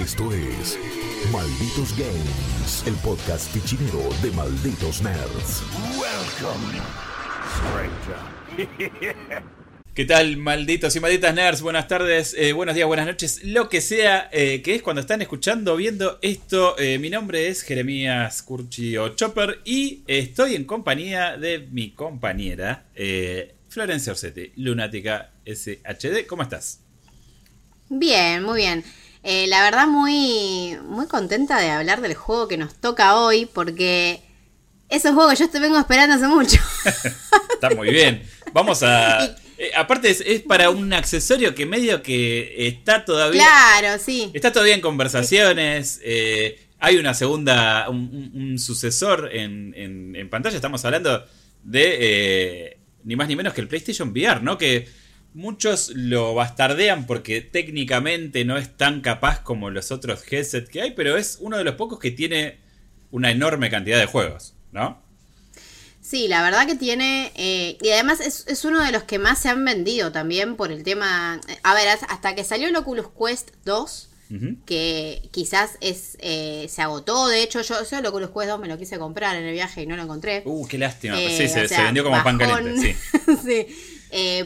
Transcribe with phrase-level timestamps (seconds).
[0.00, 0.78] Esto es
[1.30, 5.62] Malditos Games, el podcast fichinero de Malditos Nerds.
[5.98, 6.80] Welcome,
[8.56, 9.16] stranger.
[9.94, 11.60] ¿Qué tal, malditos y malditas nerds?
[11.60, 15.20] Buenas tardes, eh, buenos días, buenas noches, lo que sea eh, que es cuando están
[15.20, 16.78] escuchando, viendo esto.
[16.78, 22.86] Eh, mi nombre es Jeremías Curchi o Chopper y estoy en compañía de mi compañera
[23.68, 26.26] Florencia Orsetti, Lunática SHD.
[26.26, 26.80] ¿Cómo estás?
[27.90, 28.82] Bien, muy bien.
[29.22, 34.22] La verdad muy, muy contenta de hablar del juego que nos toca hoy porque
[34.90, 36.58] es un juego que yo te vengo esperando hace mucho.
[37.52, 38.22] Está muy bien.
[38.52, 39.36] Vamos a...
[39.62, 43.42] Eh, aparte es, para un accesorio que medio que está todavía...
[43.42, 44.30] Claro, sí.
[44.32, 46.00] Está todavía en conversaciones.
[46.02, 50.56] Eh, hay una segunda, un, sucesor en, en, pantalla.
[50.56, 51.26] Estamos hablando
[51.62, 54.56] de eh, ni más ni menos que el PlayStation VR, ¿no?
[54.56, 54.88] Que
[55.34, 60.90] muchos lo bastardean porque técnicamente no es tan capaz como los otros headsets que hay,
[60.92, 62.58] pero es uno de los pocos que tiene
[63.10, 65.02] una enorme cantidad de juegos, ¿no?
[66.00, 69.48] Sí, la verdad que tiene, eh, y además es, uno de los que más se
[69.48, 74.08] han vendido también por el tema, a ver, hasta que salió el Oculus Quest 2,
[74.64, 78.68] que quizás es eh, se agotó, de hecho yo, yo el Oculus Quest 2 me
[78.68, 80.42] lo quise comprar en el viaje y no lo encontré.
[80.44, 82.96] Uh, qué lástima, pues sí, se, vendió como pan caliente,
[83.26, 83.36] sí.
[83.44, 83.99] sí.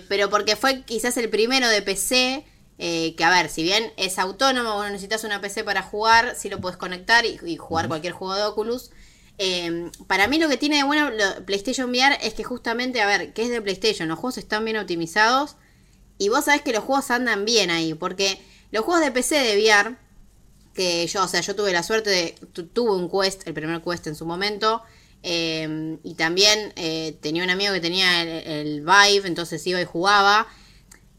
[0.09, 2.45] Pero porque fue quizás el primero de PC,
[2.79, 6.61] que a ver, si bien es autónomo, bueno, necesitas una PC para jugar, sí lo
[6.61, 8.91] puedes conectar y, jugar cualquier juego de Oculus.
[9.39, 11.11] Em, para mí lo que tiene de bueno
[11.45, 14.09] PlayStation VR es que justamente, a ver, ¿qué es de PlayStation?
[14.09, 15.57] Los juegos están bien optimizados
[16.19, 18.41] y vos sabés que los juegos andan bien ahí, porque
[18.71, 19.97] los juegos de PC de VR,
[20.75, 22.35] que yo, o sea, yo tuve la suerte de,
[22.73, 24.83] tuve un Quest, el primer Quest en su momento,
[25.25, 30.47] em, y también eh, tenía un amigo que tenía el Vive, entonces iba y jugaba,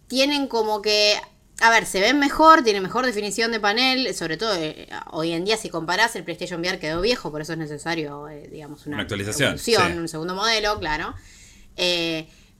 [0.08, 1.16] tienen como que
[1.62, 5.46] a ver, se ven mejor, tiene mejor definición de panel, sobre todo eh, hoy en
[5.46, 9.02] día si comparás el PlayStation VR quedó viejo, por eso es necesario, eh, digamos, una,
[9.02, 9.58] actualización,
[9.98, 11.16] un segundo modelo, claro.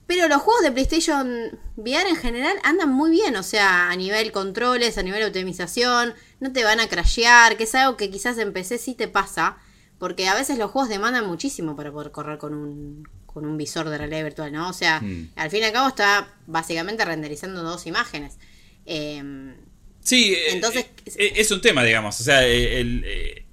[0.08, 4.32] Pero los juegos de PlayStation VR en general andan muy bien, o sea, a nivel
[4.32, 8.54] controles, a nivel optimización, no te van a crashear, que es algo que quizás en
[8.54, 9.58] PC sí te pasa,
[10.00, 13.90] porque a veces los juegos demandan muchísimo para poder correr con un, con un visor
[13.90, 14.70] de realidad virtual, ¿no?
[14.70, 15.32] O sea, hmm.
[15.36, 18.38] al fin y al cabo está básicamente renderizando dos imágenes.
[18.86, 19.56] Em,
[20.02, 20.86] sí, eh, entonces
[21.18, 22.20] eh, es un tema, digamos.
[22.20, 23.46] O sea, eh,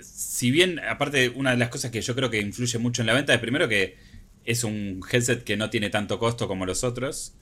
[0.00, 3.14] si bien, aparte, una de las cosas que yo creo que influye mucho en la
[3.14, 3.96] venta es primero que
[4.44, 7.34] es un headset que no tiene tanto costo como los otros.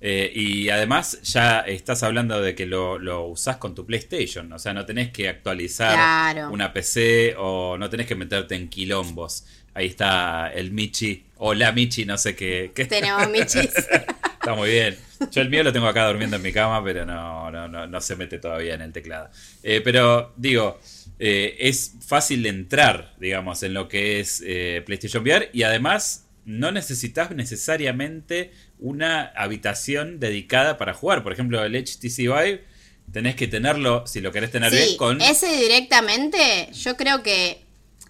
[0.00, 4.72] Y además ya estás hablando de que lo, lo, usás con tu PlayStation, o sea,
[4.72, 9.44] no tenés que actualizar una PC o no tenés que meterte en quilombos.
[9.74, 12.72] Ahí está el Michi o la Michi, no sé qué.
[12.88, 13.70] Tenemos Michis.
[14.40, 14.96] está muy bien.
[15.30, 18.16] Yo el mío lo tengo acá durmiendo en mi cama, pero no, no, no, se
[18.16, 19.30] mete todavía en el teclado.
[19.62, 20.80] Eh, pero digo,
[21.18, 26.72] eh, es fácil entrar, digamos, en lo que es eh, PlayStation VR y además no
[26.72, 31.22] necesitas necesariamente una habitación dedicada para jugar.
[31.22, 32.64] Por ejemplo, el HTC Vive
[33.12, 35.20] tenés que tenerlo, si lo querés tener bien, con...
[35.20, 37.62] Ese directamente, yo creo que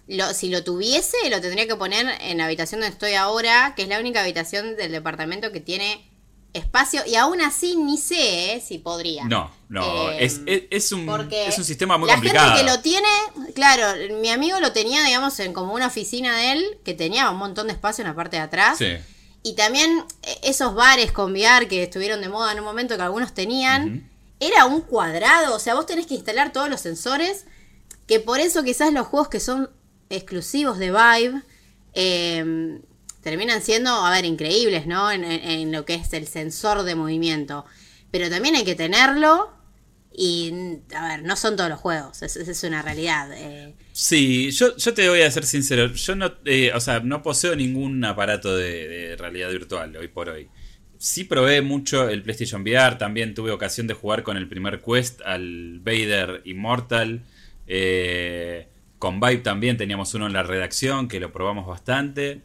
[0.07, 3.83] lo, si lo tuviese, lo tendría que poner en la habitación donde estoy ahora, que
[3.83, 6.05] es la única habitación del departamento que tiene
[6.53, 9.25] espacio y aún así ni sé eh, si podría.
[9.25, 12.49] No, no, eh, es, es, un, es un sistema muy complicado.
[12.49, 16.35] La gente que lo tiene, claro, mi amigo lo tenía, digamos, en como una oficina
[16.35, 18.79] de él, que tenía un montón de espacio en la parte de atrás.
[18.79, 18.97] Sí.
[19.43, 23.03] Y también eh, esos bares con VR que estuvieron de moda en un momento que
[23.03, 27.45] algunos tenían, era un cuadrado, o sea, vos tenés que instalar todos los sensores,
[28.07, 29.69] que por eso quizás los juegos que son
[30.09, 31.41] exclusivos de Vive,
[31.93, 32.79] eh,
[33.21, 35.11] terminan siendo, a ver, increíbles, ¿no?
[35.11, 37.65] En, lo que es el sensor de movimiento.
[38.11, 39.51] Pero también hay que tenerlo
[40.11, 40.51] y,
[40.95, 43.29] a ver, no son todos los juegos, es, es una realidad.
[43.33, 43.73] Eh.
[43.91, 47.55] Sí, yo, yo te voy a ser sincero, yo no, eh, o sea, no poseo
[47.55, 50.47] ningún aparato de, realidad virtual hoy por hoy.
[50.97, 55.21] Sí probé mucho el PlayStation VR, también tuve ocasión de jugar con el primer Quest
[55.21, 57.21] al Vader Immortal.
[57.67, 58.67] Eh,
[58.97, 62.41] con Vibe también teníamos uno en la redacción que lo probamos bastante.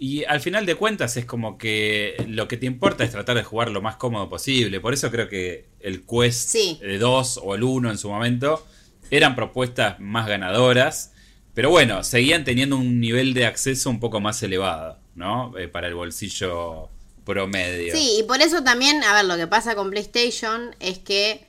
[0.00, 3.42] Y al final de cuentas es como que lo que te importa es tratar de
[3.42, 4.80] jugar lo más cómodo posible.
[4.80, 6.54] Por eso creo que el Quest
[7.00, 8.64] 2 o el 1 en su momento
[9.10, 11.12] eran propuestas más ganadoras.
[11.52, 15.58] Pero bueno, seguían teniendo un nivel de acceso un poco más elevado, ¿no?
[15.58, 16.88] Eh, para el bolsillo
[17.24, 17.92] promedio.
[17.92, 21.44] Sí, y por eso también, a ver, lo que pasa con PlayStation es que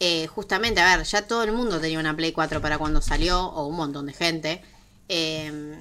[0.00, 3.40] eh, justamente, a ver, ya todo el mundo tenía una Play 4 para cuando salió,
[3.40, 4.60] o un montón de gente.
[5.08, 5.76] Eh,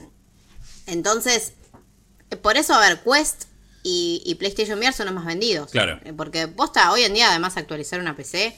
[0.86, 1.54] entonces,
[2.38, 3.46] por eso, a ver, Quest
[3.84, 5.72] y, PlayStation VR son los más vendidos.
[5.72, 6.00] Claro.
[6.04, 8.56] Eh, porque posta, hoy en día, además, actualizar una PC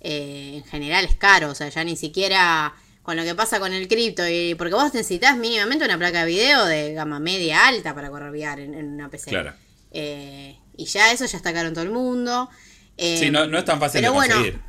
[0.00, 3.72] eh, en general es caro, o sea, ya ni siquiera con lo que pasa con
[3.72, 7.94] el cripto, y porque vos necesitas mínimamente una placa de video de gama media alta
[7.94, 9.30] para correr VR en, una PC.
[9.30, 9.52] Claro.
[9.90, 12.48] Eh, y ya eso ya está caro en todo el mundo.
[12.96, 14.60] sí, no, no, es tan fácil de conseguir.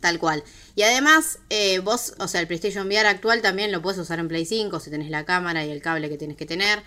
[0.00, 0.44] tal cual.
[0.74, 4.28] Y además, eh, vos, o sea, el PlayStation VR actual también lo puedes usar en
[4.28, 6.82] Play 5 si tenés la cámara y el cable que tienes que tener.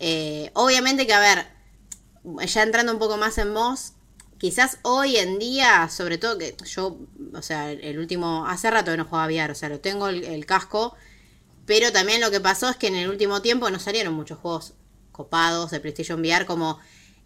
[0.00, 1.46] Eh, obviamente que, a ver,
[2.46, 3.92] ya entrando un poco más en vos,
[4.38, 6.98] quizás hoy en día, sobre todo que yo,
[7.34, 10.46] o sea, el último, hace rato que no jugaba VR, o sea, lo tengo el,
[10.46, 10.94] casco,
[11.66, 14.74] pero también lo que pasó es que en el último tiempo no salieron muchos juegos
[15.12, 16.78] copados de PlayStation VR como...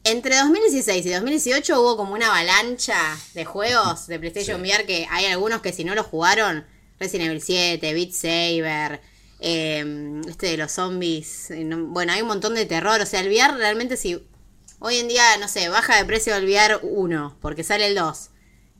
[0.04, 2.98] Entre 2016 y 2018 hubo como una avalancha
[3.34, 6.66] de juegos de PlayStation VR que hay algunos que si no los jugaron,
[6.98, 9.00] Resident Evil 7, Beat Saber,
[9.42, 11.52] eh, este de los zombies,
[11.88, 14.20] bueno, hay un montón de terror, o sea, el VR realmente si
[14.84, 18.30] Hoy en día, no sé, baja de precio el VR 1, porque sale el 2.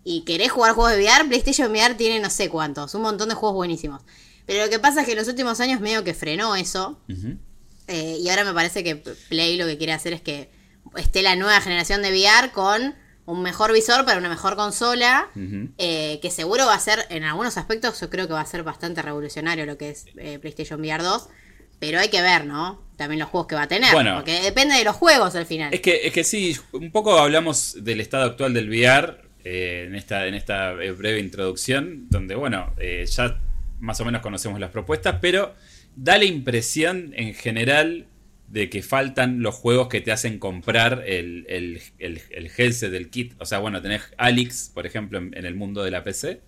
[0.03, 3.37] Y querés jugar juegos de VR, PlayStation VR tiene no sé cuántos, un montón de
[3.37, 4.03] juegos buenísimos.
[4.45, 6.99] Pero lo que pasa es que en los últimos años medio que frenó eso.
[7.87, 10.51] Eh, y ahora me parece que Play lo que quiere hacer es que
[10.97, 12.97] esté la nueva generación de VR con
[13.33, 15.29] un mejor visor para una mejor consola,
[15.79, 18.63] eh, que seguro va a ser, en algunos aspectos, yo creo que va a ser
[18.63, 21.29] bastante revolucionario lo que es eh, PlayStation VR 2.
[21.79, 22.81] Pero hay que ver, ¿no?
[22.97, 23.93] También los juegos que va a tener.
[23.93, 25.75] Bueno, porque depende de los juegos al final.
[25.75, 29.97] Es que, es que sí, un poco hablamos del estado actual del VR eh, en,
[29.97, 32.73] esta, en esta breve introducción, donde, bueno,
[33.07, 33.37] ya
[33.81, 35.55] más o menos conocemos las propuestas, pero
[35.97, 38.07] da la impresión en general
[38.53, 43.33] de que faltan los juegos que te hacen comprar el, el, del kit.
[43.39, 46.43] O sea, bueno, tenés Alex, por ejemplo, en, el mundo de la PC.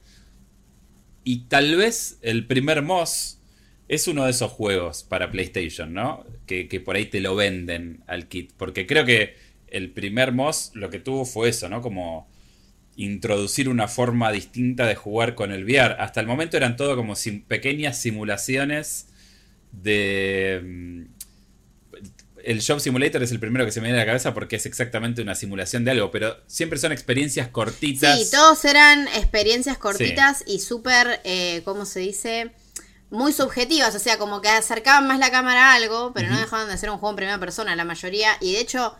[1.24, 3.40] Y tal vez el primer Moss
[3.88, 6.26] es uno de esos juegos para PlayStation, ¿no?
[6.44, 8.52] Que, por ahí te lo venden al kit.
[8.58, 9.36] Porque creo que
[9.68, 11.80] el primer Moss lo que tuvo fue eso, ¿no?
[11.80, 12.28] Como
[12.96, 15.96] introducir una forma distinta de jugar con el VR.
[15.98, 17.14] Hasta el momento eran todo como
[17.48, 19.08] pequeñas simulaciones
[19.72, 21.06] de...
[22.46, 24.66] El Job Simulator es el primero que se me viene a la cabeza porque es
[24.66, 28.18] exactamente una simulación de algo, pero siempre son experiencias cortitas.
[28.18, 32.52] Sí, todos eran experiencias cortitas y súper, eh, ¿cómo se dice?
[33.10, 36.68] muy subjetivas, o sea, como que acercaban más la cámara a algo, pero no dejaban
[36.68, 38.96] de ser un juego en primera persona, la mayoría, y de hecho,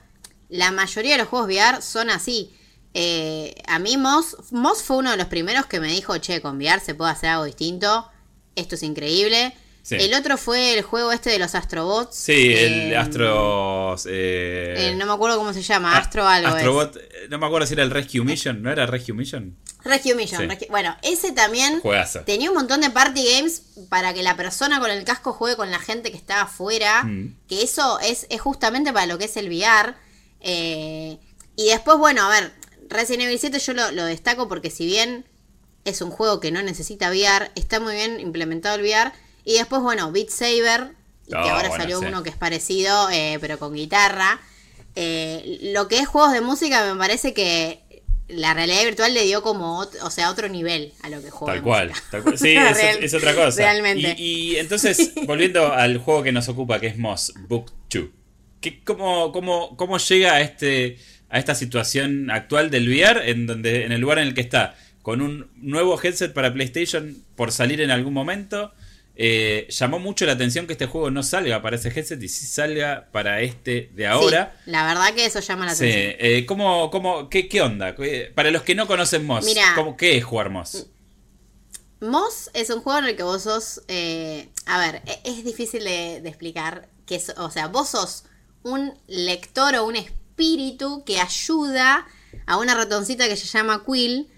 [0.49, 2.55] la mayoría de los juegos VR son así.
[2.95, 6.59] Eh, a mí Moss, Moss fue uno de los primeros que me dijo, che, con
[6.59, 8.09] VR se puede hacer algo distinto,
[8.55, 9.57] esto es increíble.
[9.91, 12.17] El otro fue el juego este de los Astrobots.
[12.17, 13.97] Sí, el eh, Astro...
[14.07, 16.49] Eh, no me acuerdo cómo se llama, Astro algo.
[16.49, 16.99] Astrobot,
[17.29, 19.57] no me acuerdo si era el Rescue Mission, ¿no era Rescue Mission?
[19.85, 20.51] Rescue Mission.
[20.71, 21.83] bueno, ese también
[22.25, 25.71] tenía un montón de party games para que la persona con el casco juegue con
[25.71, 27.05] la gente que está afuera.
[27.05, 27.37] Mm.
[27.47, 29.95] Que eso es, justamente para lo que es el VR.
[30.41, 31.19] Eh,
[31.57, 32.53] y después, bueno, a ver,
[32.89, 35.27] Resident Evil 7 yo lo, lo, destaco porque si bien
[35.85, 39.13] es un juego que no necesita VR, está muy bien implementado el VR.
[39.45, 40.93] Y después, bueno, Beat Saber,
[41.29, 44.41] que oh, ahora salió uno que es parecido, eh, pero con guitarra.
[44.97, 47.85] Eh, lo que es juegos de música me parece que
[48.29, 51.55] la realidad virtual le dio como, o sea, otro nivel a lo que juega.
[52.11, 52.57] Tal cual, Sí,
[53.01, 53.63] es, otra cosa.
[53.63, 54.15] Realmente.
[54.19, 58.05] Y, entonces, volviendo al juego que nos ocupa, que es Moss Book 2.
[58.85, 60.99] cómo, cómo, ¿Cómo llega a, este,
[61.29, 64.77] a esta situación actual del VR en, donde, en el lugar en el que está?
[65.03, 68.73] Con un nuevo headset para PlayStation por salir en algún momento
[69.17, 72.47] eh, llamó mucho la atención que este juego no salga para ese headset y sí
[72.47, 74.57] salga para este de ahora.
[74.67, 76.17] la verdad que eso llama la atención.
[76.19, 77.95] Eh, ¿cómo, cómo, qué, qué, onda?
[78.35, 79.47] Para los que no conocen Moss,
[79.97, 80.89] ¿qué es jugar Moss?
[82.01, 83.83] Moss es un juego en el que vos sos.
[83.87, 86.89] Eh, a ver, e, es, difícil de, explicar.
[87.07, 88.25] Que o sea, vos sos
[88.63, 92.07] un lector o un espíritu que ayuda
[92.47, 94.29] a una ratoncita que se llama Quill,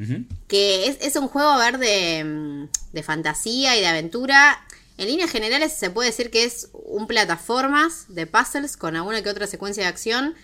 [0.48, 4.65] que es, es, un juego a ver de, mm, de fantasía y de aventura
[4.98, 9.30] en líneas generales se puede decir que es un plataformas de puzzles con alguna que
[9.30, 10.34] otra secuencia de acción.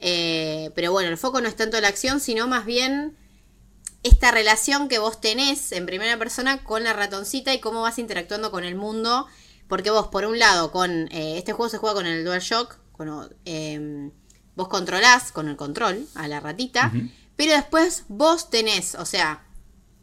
[0.00, 3.16] Eh, pero bueno, el foco no es tanto la acción, sino más bien
[4.02, 8.50] esta relación que vos tenés en primera persona con la ratoncita y cómo vas interactuando
[8.50, 9.26] con el mundo.
[9.68, 13.32] Porque vos, por un lado, con eh, este juego se juega con el DualShock, con,
[13.44, 14.10] em,
[14.56, 16.92] vos controlás con el control a la ratita,
[17.36, 19.46] pero después vos tenés, o sea,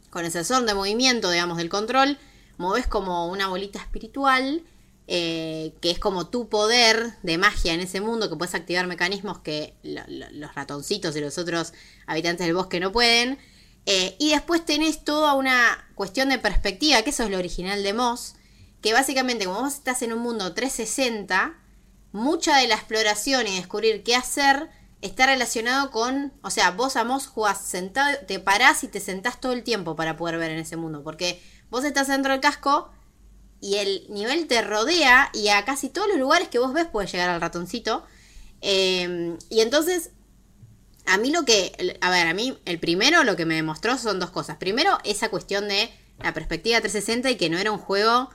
[0.08, 2.18] con el sensor de movimiento, digamos, del control,
[2.58, 4.62] moves como una bolita espiritual,
[5.06, 9.38] eh, que es como tu poder de magia en ese mundo, que puedes activar mecanismos
[9.38, 11.72] que los ratoncitos y los otros
[12.06, 13.38] habitantes del bosque no pueden.
[13.86, 17.94] Eh, y después tenés toda una cuestión de perspectiva, que eso es lo original de
[17.94, 18.34] Moss,
[18.82, 21.54] que básicamente como vos estás en un mundo 360,
[22.12, 24.68] mucha de la exploración y descubrir qué hacer
[25.00, 29.40] está relacionado con, o sea, vos a vos jugás sentado, te parás y te sentás
[29.40, 32.90] todo el tiempo para poder ver en ese mundo, porque vos estás dentro del casco
[33.60, 37.12] y el nivel te rodea y a casi todos los lugares que vos ves puedes
[37.12, 38.04] llegar al ratoncito.
[38.60, 40.10] Eh, y entonces,
[41.06, 44.20] a mí lo que, a ver, a mí el primero lo que me demostró son
[44.20, 44.56] dos cosas.
[44.58, 45.90] Primero, esa cuestión de
[46.22, 48.30] la perspectiva 360 y que no era un juego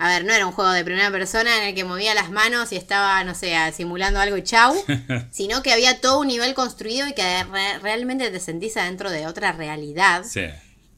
[0.00, 2.70] a ver, no era un juego de primera persona en el que movía las manos
[2.70, 4.76] y estaba, no sé, simulando algo y chau,
[5.32, 7.44] sino que había todo un nivel construido y que
[7.82, 10.24] realmente te sentís adentro de otra realidad.
[10.24, 10.42] Sí.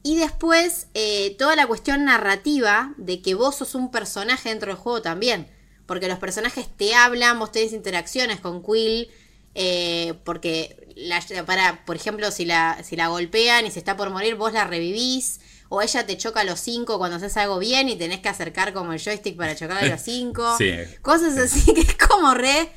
[0.03, 4.77] Y después, eh, toda la cuestión narrativa de que vos sos un personaje dentro del
[4.77, 5.47] juego también.
[5.85, 9.09] Porque los personajes te hablan, vos tenés interacciones con Quill.
[9.53, 14.09] Eh, porque, la, para, por ejemplo, si la, si la golpean y se está por
[14.09, 15.39] morir, vos la revivís
[15.73, 18.73] o ella te choca a los cinco cuando haces algo bien y tenés que acercar
[18.73, 20.57] como el joystick para chocar a los cinco.
[21.01, 22.69] Cosas así que es como re.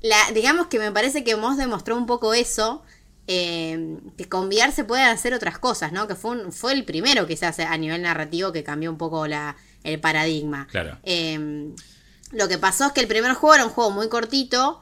[0.00, 2.82] La, digamos que me parece que Moss demostró un poco eso.
[3.30, 6.08] Eh, que con VR se pueden hacer otras cosas, ¿no?
[6.08, 9.54] Que fue, fue el primero quizás a nivel narrativo que cambió un poco la,
[9.84, 10.66] el paradigma.
[10.70, 10.98] Claro.
[11.02, 11.68] Eh,
[12.32, 14.80] lo que pasó es que el primer juego era un juego muy cortito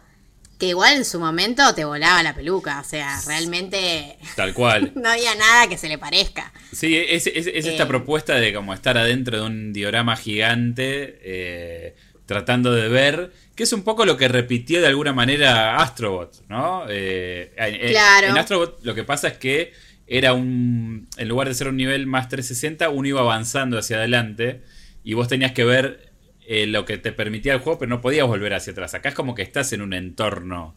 [0.59, 4.17] que igual en su momento te volaba la peluca, o sea, realmente...
[4.37, 4.93] Tal cual.
[4.97, 6.53] no había nada que se le parezca.
[6.73, 7.87] Sí, es, esta eh.
[7.87, 13.73] propuesta de como estar adentro de un diorama gigante, eh, tratando de ver, que es
[13.73, 16.85] un poco lo que repitió de alguna manera Astrobot, ¿no?
[16.89, 17.53] Eh,
[17.91, 18.29] claro.
[18.29, 19.73] En Astrobot lo que pasa es que
[20.07, 24.63] era un, en lugar de ser un nivel más 360, uno iba avanzando hacia adelante
[25.03, 26.13] y vos tenías que ver
[26.47, 28.95] eh, lo que te permitía el juego, pero no podías volver hacia atrás.
[28.95, 30.77] Acá es como que estás en un entorno,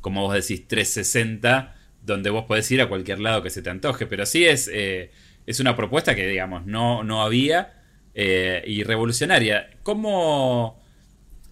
[0.00, 4.06] como vos decís, 360, donde vos podés ir a cualquier lado que se te antoje.
[4.06, 5.10] Pero sí es, eh,
[5.46, 7.82] es una propuesta que, digamos, no, no había
[8.14, 9.70] eh, y revolucionaria.
[9.82, 10.80] ¿Cómo,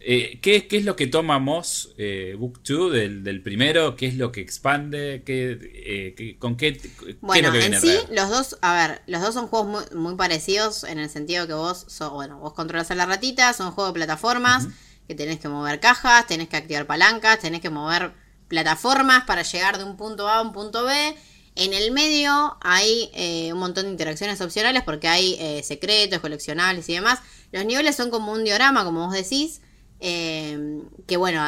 [0.09, 3.97] eh, ¿qué, es lo que toma Moss eh, Book 2 del, primero?
[3.97, 5.25] ¿Qué es lo que expande?
[5.27, 6.81] ¿Qué, eh, ¿Con qué,
[7.21, 11.11] bueno, en sí, los dos, a ver, los dos son juegos muy, parecidos en el
[11.11, 14.69] sentido que vos, bueno, vos controlas a la ratita, son juegos de plataformas,
[15.09, 18.13] que tenés que mover cajas, tenés que activar palancas, tenés que mover
[18.47, 21.17] plataformas para llegar de un punto A a un punto B.
[21.57, 23.11] En el medio hay
[23.53, 27.19] un montón de interacciones opcionales porque hay secretos, coleccionables y demás.
[27.51, 29.63] Los niveles son como un diorama, como vos decís.
[30.00, 31.43] Eh, que bueno,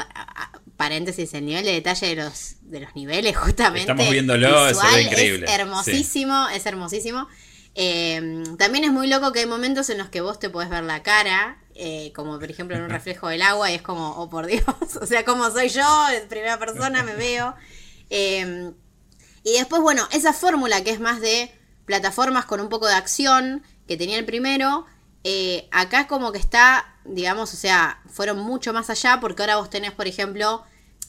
[0.77, 3.81] paréntesis, el nivel de detalle de los, de los niveles, justamente.
[3.81, 5.47] Estamos viéndolo, es increíble.
[5.47, 7.29] Es hermosísimo, es hermosísimo.
[7.75, 10.85] Eh, también es muy loco que hay momentos en los que vos te podés ver
[10.85, 14.29] la cara, eh, como por ejemplo en un reflejo del agua, y es como, oh
[14.29, 14.65] por Dios,
[15.01, 17.55] o sea, como soy yo, en primera persona me veo.
[18.11, 18.73] Eh,
[19.45, 21.51] y después, bueno, esa fórmula que es más de
[21.87, 24.85] plataformas con un poco de acción que tenía el primero,
[25.25, 29.71] eh, acá como que está, digamos, o sea, fueron mucho más allá porque ahora vos
[29.71, 30.65] tenés, por ejemplo,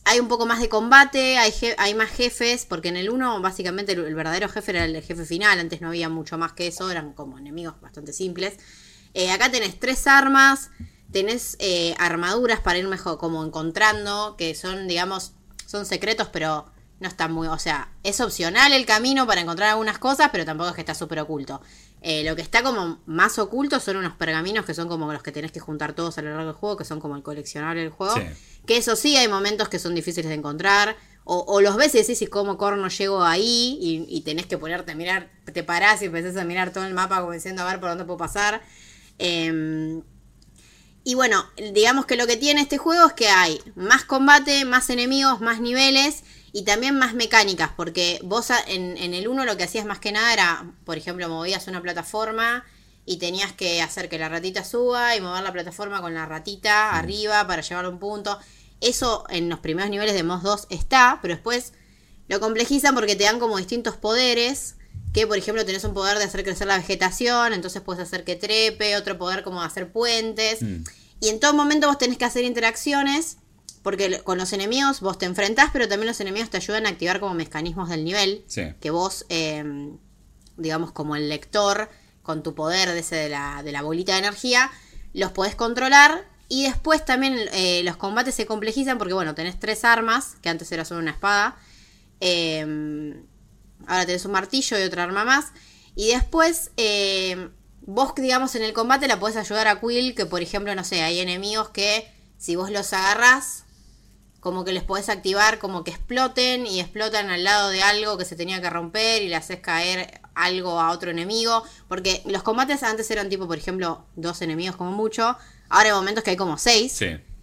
[0.06, 3.92] hay un poco más de combate, hay, hay más jefes, porque en el 1 básicamente
[3.92, 7.14] el, verdadero jefe era el jefe final, antes no había mucho más que eso, eran
[7.14, 8.58] como enemigos bastante simples.
[9.14, 10.72] Eh, acá tenés tres armas,
[11.12, 15.34] tenés eh, armaduras para ir mejor como encontrando, que son, digamos,
[15.66, 16.66] son secretos, pero
[17.00, 20.70] no están muy, o sea, es opcional el camino para encontrar algunas cosas, pero tampoco
[20.70, 21.62] es que está súper oculto.
[22.02, 25.32] Eh, lo que está como más oculto son unos pergaminos que son como los que
[25.32, 27.90] tenés que juntar todos a lo largo del juego, que son como el coleccionable del
[27.90, 28.16] juego.
[28.66, 30.96] Que eso sí, hay momentos que son difíciles de encontrar.
[31.32, 33.78] O, los ves y decís, ¿y cómo corno llego ahí?
[34.10, 37.20] Y, tenés que ponerte a mirar, te parás y empezás a mirar todo el mapa
[37.20, 38.64] como diciendo a ver por dónde puedo pasar.
[39.20, 40.02] Em,
[41.04, 44.90] y bueno, digamos que lo que tiene este juego es que hay más combate, más
[44.90, 49.64] enemigos, más niveles y también más mecánicas, porque vos en, en el 1 lo que
[49.64, 52.66] hacías más que nada era, por ejemplo, movías una plataforma
[53.06, 56.96] y tenías que hacer que la ratita suba y mover la plataforma con la ratita
[56.96, 58.38] arriba para llevarlo a un punto.
[58.82, 61.74] Eso en los primeros niveles de MOS 2 está, pero después
[62.28, 64.76] lo complejizan porque te dan como distintos poderes.
[65.12, 68.36] Que por ejemplo tenés un poder de hacer crecer la vegetación, entonces puedes hacer que
[68.36, 70.62] trepe, otro poder como hacer puentes.
[70.62, 70.84] Mm.
[71.20, 73.38] Y en todo momento vos tenés que hacer interacciones
[73.82, 77.20] porque con los enemigos vos te enfrentás, pero también los enemigos te ayudan a activar
[77.20, 78.44] como mecanismos del nivel.
[78.80, 79.98] Que vos, em,
[80.58, 81.90] digamos, como el lector,
[82.22, 84.70] con tu poder de, ese de, la, de la bolita de energía,
[85.14, 86.26] los podés controlar.
[86.50, 90.72] Y después también eh, los combates se complejizan porque, bueno, tenés tres armas, que antes
[90.72, 91.58] era solo una espada.
[92.20, 93.24] Em,
[93.88, 95.54] ahora tenés un martillo y otra arma más.
[95.96, 100.42] Y después, em, vos, digamos, en el combate la podés ayudar a Quill, que por
[100.42, 103.66] ejemplo, no sé, hay enemigos que si vos los agarrás,
[104.40, 108.26] como que les podés activar como que exploten y explotan al lado de algo que
[108.26, 111.64] se tenía que romper y le haces caer algo a otro enemigo.
[111.88, 115.38] Porque los combates antes eran tipo, por ejemplo, dos enemigos como mucho.
[115.70, 117.00] Ahora hay momentos que hay como seis.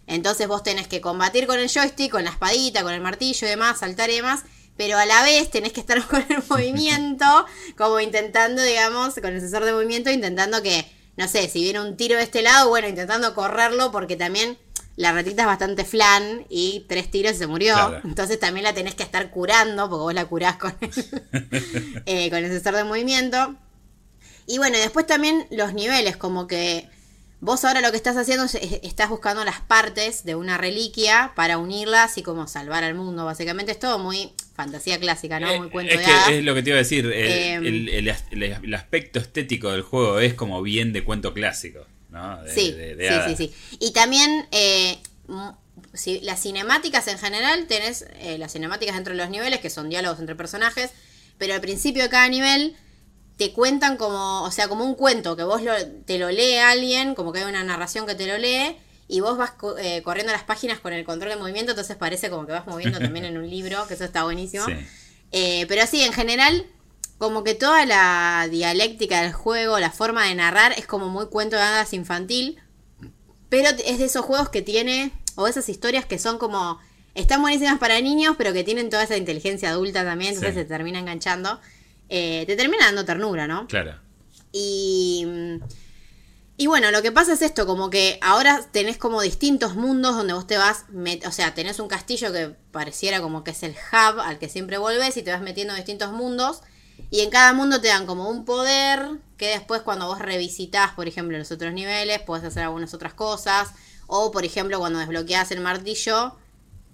[0.07, 3.49] Entonces vos tenés que combatir con el joystick, con la espadita, con el martillo y
[3.49, 4.43] demás, saltar y demás,
[4.77, 7.45] pero a la vez tenés que estar con el movimiento,
[7.77, 11.97] como intentando, digamos, con el sensor de movimiento, intentando que, no sé, si viene un
[11.97, 14.57] tiro de este lado, bueno, intentando correrlo, porque también
[14.97, 17.73] la ratita es bastante flan y tres tiros y se murió.
[17.75, 18.01] Claro.
[18.03, 20.91] Entonces también la tenés que estar curando, porque vos la curás con el,
[22.05, 23.55] eh, con el sensor de movimiento.
[24.47, 26.89] Y bueno, después también los niveles, como que
[27.39, 31.31] vos ahora lo que estás haciendo es, es- estás buscando las partes de una reliquia
[31.35, 33.71] para unirlas y como salvar al mundo, básicamente.
[33.73, 35.47] Es todo muy fantasía clásica, ¿no?
[35.51, 36.29] Eh, Muy cuento es de que hadas.
[36.29, 37.05] es lo que te iba a decir.
[37.05, 38.63] El, Em.
[38.63, 41.85] el aspecto estético del juego es como bien de cuento clásico.
[42.09, 42.41] ¿No?
[42.43, 43.77] De- Sí, de- de sí, sí, sí.
[43.79, 44.97] Y también eh,
[45.93, 49.89] si, las cinemáticas en general, tenés eh, las cinemáticas dentro de los niveles, que son
[49.89, 50.91] diálogos entre personajes,
[51.37, 52.75] pero al principio de cada nivel
[53.37, 57.13] te cuentan como, o sea, como un cuento, que vos lo- te lo lee alguien,
[57.13, 58.75] como que hay una narración que te lo lee,
[59.09, 62.45] y vos vas eh, corriendo las páginas con el control de movimiento, entonces parece como
[62.45, 64.65] que vas moviendo también en un libro, que eso está buenísimo.
[64.65, 64.73] Sí.
[65.31, 66.65] Eh, pero sí, en general,
[67.17, 71.55] como que toda la dialéctica del juego, la forma de narrar, es como muy cuento
[71.55, 72.59] de hadas infantil.
[73.49, 76.79] Pero es de esos juegos que tiene, o esas historias que son como,
[77.15, 80.59] están buenísimas para niños, pero que tienen toda esa inteligencia adulta también, entonces Sí.
[80.61, 81.59] se termina enganchando.
[82.09, 83.67] Eh, te termina dando ternura, ¿no?
[83.67, 83.99] Claro.
[84.51, 85.25] Y,
[86.57, 90.33] y bueno, lo que pasa es esto, como que ahora tenés como distintos mundos donde
[90.33, 90.85] vos te vas,
[91.25, 94.77] o sea, tenés un castillo que pareciera como que es el hub al que siempre
[94.77, 96.61] volvés y te vas metiendo en distintos mundos.
[97.09, 101.07] Y en cada mundo te dan como un poder que después cuando vos revisitas, por
[101.07, 103.69] ejemplo, los otros niveles, podés hacer algunas otras cosas.
[104.07, 106.35] O, por ejemplo, cuando desbloqueás el martillo,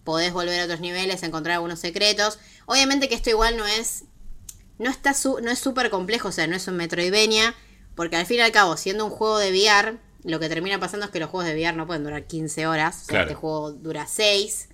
[0.03, 2.38] podés volver a otros niveles, encontrar algunos secretos.
[2.65, 4.03] Obviamente que esto igual no es
[4.79, 7.53] no está su- no es súper complejo, o sea, no es un Metroidvania,
[7.96, 11.05] porque al fin y al cabo, siendo un juego de VR, lo que termina pasando
[11.05, 13.24] es que los juegos de VR no pueden durar 15 horas, o sea, Claro.
[13.29, 14.70] este juego dura 6.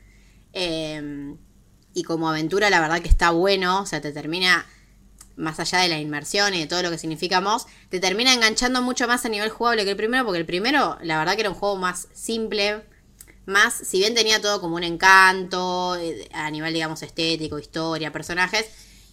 [0.53, 1.35] eh,
[1.93, 4.65] y como aventura, la verdad que está bueno, o sea, te termina,
[5.39, 8.81] más allá de la inmersión y de todo lo que significa Moss, te termina enganchando
[8.81, 11.49] mucho más a nivel jugable que el primero, porque el primero, la verdad que era
[11.49, 12.83] un juego más simple,
[13.45, 18.65] más, si bien tenía todo como un encanto, eh, a nivel, digamos, estético, historia, personajes,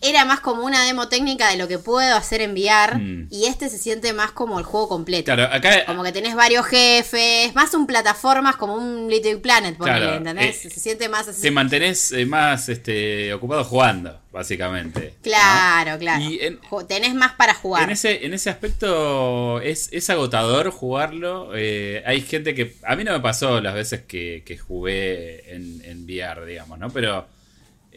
[0.03, 3.29] era más como una demo técnica de lo que puedo hacer en VR, Mm.
[3.31, 5.25] y este se siente más como el juego completo.
[5.35, 5.85] Claro, acá.
[5.87, 10.65] Como que tenés varios jefes, más un plataformas como un Little Planet, ponele, Claro, ¿entendés?
[10.65, 11.43] eh, se siente más así.
[11.43, 15.15] Te mantenés eh, más este, ocupado jugando, básicamente.
[15.17, 15.23] ¿no?
[15.23, 16.23] Claro, claro.
[16.23, 17.85] Y en, Tenés más para jugar.
[17.85, 21.51] en ese, en ese aspecto es, es agotador jugarlo.
[21.55, 22.77] Eh, hay gente que.
[22.85, 26.91] A mí no me pasó las veces que, que jugué en, en VR, digamos, ¿no?
[26.91, 27.27] Pero.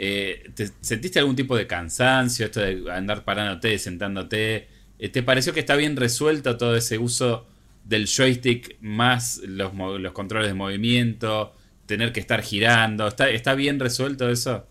[0.02, 2.46] Eh, ¿te ¿Sentiste algún tipo de cansancio?
[2.46, 4.70] Esto de andar parándote, sentándote.
[4.98, 7.46] Eh, ¿Te pareció que está bien resuelto todo ese uso
[7.84, 11.54] del joystick más los, los controles de movimiento?
[11.86, 13.10] Tener que estar girando.
[13.10, 14.66] ¿Está, ¿Está bien resuelto eso?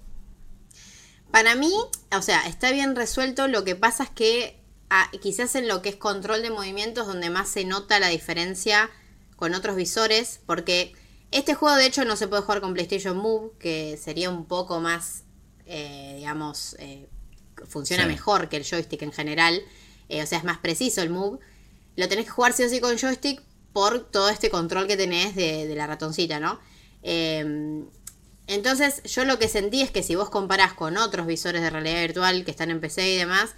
[1.31, 1.75] Para mí,
[2.17, 3.49] o sea, está bien resuelto.
[3.49, 4.57] Lo que pasa es que
[4.89, 8.89] ah, quizás en lo que es control de movimientos donde más se nota la diferencia
[9.37, 10.95] con otros visores, porque
[11.31, 14.81] este juego de hecho no se puede jugar con PlayStation Move, que sería un poco
[14.81, 15.25] más,
[15.67, 17.07] eh, digamos, eh,
[17.67, 18.09] funciona Sí.
[18.09, 19.61] mejor que el joystick en general,
[20.09, 21.39] eh, o sea, es más preciso el Move.
[21.97, 25.35] Lo tenés que jugar sí o sí con joystick por todo este control que tenés
[25.37, 26.59] de, de la ratoncita, ¿no?
[27.03, 27.85] Eh,
[28.47, 32.01] entonces, yo lo que sentí es que si vos comparás con otros visores de realidad
[32.01, 33.51] virtual que están en PC y demás,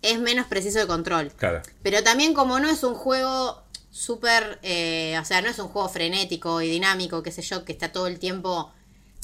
[0.00, 1.32] es menos preciso el control.
[1.32, 1.60] Claro.
[1.82, 5.88] Pero también como no es un juego súper, eh, o sea, no es un juego
[5.88, 8.72] frenético y dinámico, qué sé yo, que está todo el tiempo...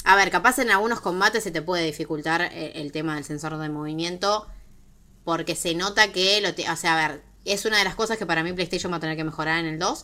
[0.07, 3.57] A ver, capaz en algunos combates se te puede dificultar eh, el tema del sensor
[3.57, 4.45] de movimiento,
[5.23, 8.17] porque se nota que, lo te- o sea, a ver, es una de las cosas
[8.19, 10.03] que para mí PlayStation va a tener que mejorar en el 2.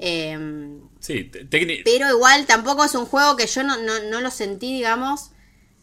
[0.00, 4.20] Eh, Sí, te- tecni- pero igual tampoco es un juego que yo no, no, no
[4.20, 5.30] lo sentí, digamos.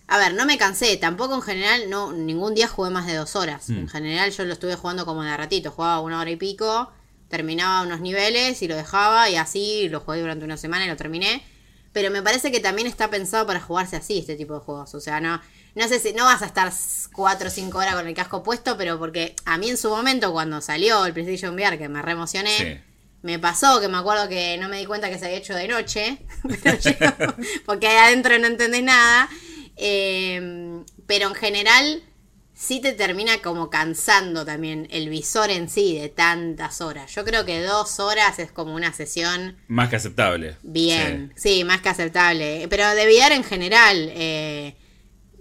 [0.08, 0.96] A ver, no me cansé.
[0.98, 3.70] Tampoco en general, no ningún día jugué más de dos horas.
[3.70, 3.78] Mm.
[3.80, 5.72] En general yo lo estuve jugando como de ratito.
[5.72, 6.92] Jugaba una hora y pico,
[7.36, 10.96] terminaba unos niveles y lo dejaba y así lo jugué durante una semana y lo
[10.96, 11.44] terminé.
[11.92, 14.94] Pero me parece que también está pensado para jugarse así este tipo de juegos.
[14.96, 15.42] O sea, no,
[15.76, 16.72] no sé si no vas a estar
[17.14, 20.32] 4 o 5 horas con el casco puesto, pero porque a mí en su momento
[20.34, 22.92] cuando salió el PlayStation VR, que me re emocioné, Sí.
[23.22, 25.68] me pasó que me acuerdo que no me di cuenta que se había hecho de
[25.70, 26.18] noche,
[26.64, 26.92] pero yo-
[27.66, 29.30] porque ahí adentro no entendés nada.
[29.78, 32.04] Eh, pero en general
[32.56, 37.14] sí te termina como cansando también el visor en sí de tantas horas.
[37.14, 40.56] Yo creo que dos horas es como una sesión Más que aceptable.
[40.64, 42.68] bien, sí, más que aceptable.
[42.70, 44.76] Pero de VR en general, eh,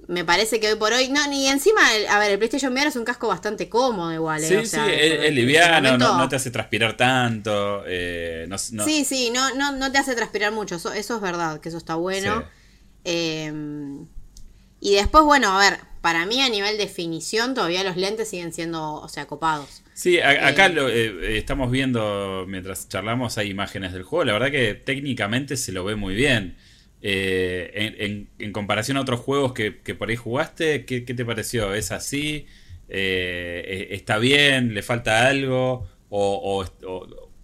[0.09, 1.09] me parece que hoy por hoy.
[1.09, 4.43] No, ni encima, a ver, el PlayStation VR es un casco bastante cómodo igual.
[4.43, 4.49] ¿eh?
[4.49, 7.85] Sí, sí, es, liviano, no, te hace transpirar tanto.
[7.87, 8.49] Eh,
[8.85, 10.75] sí, sí, no, no, no te hace transpirar mucho.
[10.75, 12.45] Eso, es verdad, que eso está bueno.
[13.05, 14.07] Em,
[14.85, 18.97] y después, bueno, a ver, para mí a nivel definición todavía los lentes siguen siendo,
[18.97, 19.83] o sea, copados.
[19.95, 24.27] Sí, acá lo, estamos viendo, mientras charlamos, hay imágenes del juego.
[24.27, 26.59] La verdad que técnicamente se lo ve muy bien.
[27.01, 31.73] Eh, en, comparación a otros juegos que, por ahí jugaste, ¿qué, te pareció?
[31.73, 32.47] ¿Es así?
[32.91, 34.75] Eh, ¿Está bien?
[34.75, 35.89] ¿Le falta algo?
[36.11, 36.65] o,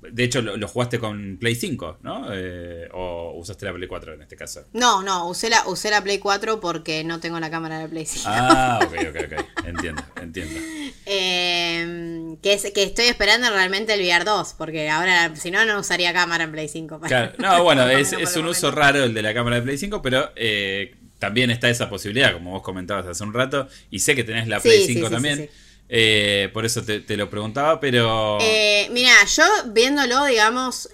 [0.03, 2.29] de hecho, lo, jugaste con Play 5, ¿no?
[2.33, 4.67] Eh, ¿O usaste la Play 4 en este caso?
[4.73, 8.07] No, no, usé la, usé la Play 4 porque no tengo la cámara de Play
[8.07, 8.29] 5.
[8.31, 9.67] Ah, ok, ok, ok.
[9.67, 10.61] Entiendo, entiendo.
[11.13, 15.81] Eh, que, es, que estoy esperando realmente el VR 2, porque ahora, si no, no
[15.81, 17.01] usaría cámara en Play 5.
[17.09, 17.33] Claro.
[17.39, 20.31] No, bueno, es, es un uso raro el de la cámara de Play 5, pero
[20.37, 24.47] eh, también está esa posibilidad, como vos comentabas hace un rato, y sé que tenés
[24.47, 25.51] la Play 5 también.
[25.93, 28.39] Eh, por eso te, lo preguntaba, pero...
[28.41, 30.89] Eh, mira, yo viéndolo, digamos,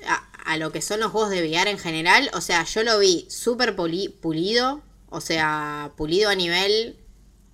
[0.47, 3.27] a, lo que son los juegos de VR en general, o sea, yo lo vi
[3.29, 4.81] súper pulido,
[5.11, 6.97] o sea, pulido a nivel,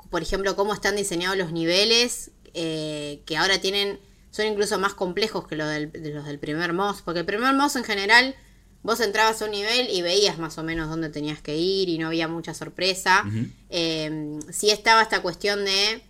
[0.09, 3.99] por ejemplo, cómo están diseñados los niveles, eh, que ahora tienen,
[4.31, 7.75] son incluso más complejos que los del, los del primer MOS, porque el primer MOS
[7.75, 8.37] en general,
[8.85, 11.99] vos entrabas a un nivel y veías más o menos dónde tenías que ir y
[11.99, 13.25] no había mucha sorpresa.
[13.69, 16.05] sí estaba esta cuestión de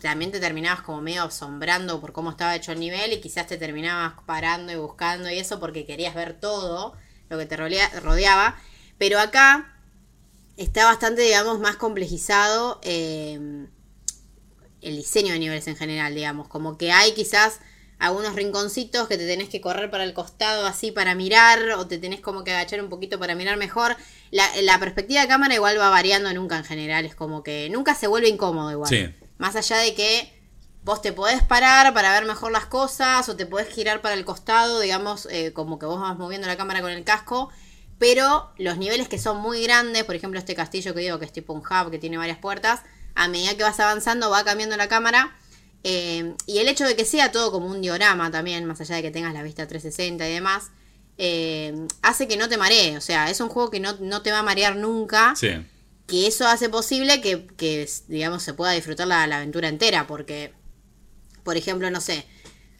[0.00, 3.56] también te terminabas como medio asombrando por cómo estaba hecho el nivel y quizás te
[3.56, 6.94] terminabas parando y buscando y eso porque querías ver todo
[7.28, 8.56] lo que te rodeaba.
[8.98, 9.74] Pero acá
[10.56, 13.66] está bastante, digamos, más complejizado eh,
[14.80, 16.48] el diseño de niveles en general, digamos.
[16.48, 17.60] Como que hay quizás
[17.98, 21.98] algunos rinconcitos que te tenés que correr para el costado así para mirar o te
[21.98, 23.96] tenés como que agachar un poquito para mirar mejor.
[24.30, 27.94] La, la perspectiva de cámara igual va variando nunca en general, es como que nunca
[27.94, 28.88] se vuelve incómodo igual.
[28.88, 29.08] Sí.
[29.38, 30.32] Más allá de que
[30.84, 34.24] vos te podés parar para ver mejor las cosas o te podés girar para el
[34.24, 37.50] costado, digamos, eh, como que vos vas moviendo la cámara con el casco.
[37.98, 41.32] Pero los niveles que son muy grandes, por ejemplo este castillo que digo que es
[41.32, 42.82] tipo un hub que tiene varias puertas,
[43.14, 45.36] a medida que vas avanzando va cambiando la cámara.
[45.84, 49.02] Eh, y el hecho de que sea todo como un diorama también, más allá de
[49.02, 50.70] que tengas la vista 360 y demás,
[51.18, 52.96] eh, hace que no te maree.
[52.96, 55.34] O sea, es un juego que no, no te va a marear nunca.
[55.36, 55.50] Sí
[56.06, 60.52] que eso hace posible que, digamos, se pueda disfrutar la, aventura entera, porque,
[61.42, 62.26] por ejemplo, no sé,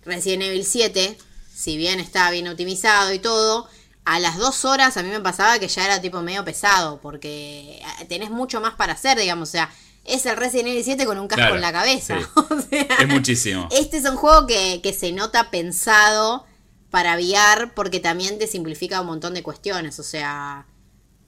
[0.04, 1.16] Resident Evil 7,
[1.54, 3.68] si bien está bien optimizado y todo,
[4.04, 7.80] a las dos horas a mí me pasaba que ya era tipo medio pesado, porque
[8.00, 9.72] eh, tenés mucho más para hacer, digamos, o sea,
[10.04, 12.18] es el Resident Evil 7 con un casco en la cabeza.
[12.70, 13.68] es muchísimo.
[13.70, 16.44] Este es un juego que, que se nota pensado
[16.90, 20.66] para VR porque también te simplifica un montón de cuestiones, o sea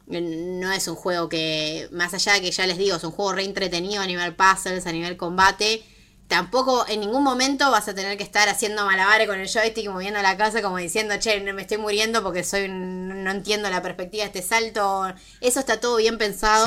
[0.06, 3.32] no es un juego que, más allá de que ya les digo, es un juego
[3.32, 5.82] re entretenido a nivel puzzles, a nivel combate.
[6.28, 10.20] Tampoco en ningún momento vas a tener que estar haciendo malabares con el joystick moviendo
[10.22, 14.38] la casa como diciendo, che, me estoy muriendo porque soy no entiendo la perspectiva de
[14.38, 15.12] este salto.
[15.40, 16.66] Eso está todo bien pensado.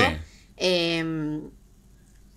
[0.56, 1.50] Em,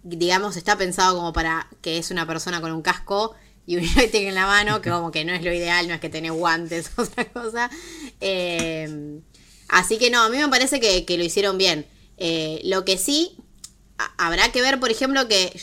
[0.04, 3.34] digamos, está pensado como para que es una persona con un casco
[3.66, 6.00] y un joystick en la mano, que como que no es lo ideal, no es
[6.00, 7.70] que tenés guantes, otra cosa.
[8.20, 9.20] Eh,
[9.72, 11.86] Así que no, a mí me parece que, lo hicieron bien.
[12.18, 13.38] Eh, lo que sí,
[14.18, 15.58] habrá que ver, por ejemplo, que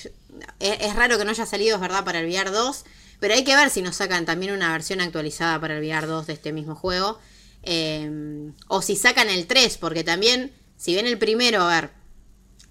[0.60, 2.86] es, raro que no haya salido, es verdad, para el VR 2,
[3.20, 6.26] pero hay que ver si nos sacan también una versión actualizada para el VR 2
[6.26, 7.20] de este mismo juego.
[7.62, 11.92] Eh, o si sacan el 3, porque también, si bien el primero, a ver,